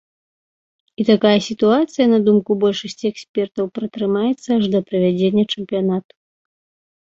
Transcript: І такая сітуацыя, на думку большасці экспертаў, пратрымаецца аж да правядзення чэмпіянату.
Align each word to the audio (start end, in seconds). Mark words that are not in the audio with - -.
І 1.01 1.05
такая 1.09 1.33
сітуацыя, 1.47 2.07
на 2.13 2.19
думку 2.27 2.51
большасці 2.63 3.05
экспертаў, 3.13 3.69
пратрымаецца 3.77 4.49
аж 4.57 4.63
да 4.77 4.83
правядзення 4.89 5.43
чэмпіянату. 5.53 6.13